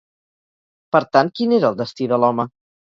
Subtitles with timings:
[0.97, 2.53] Per tant, quin era el destí de l'home?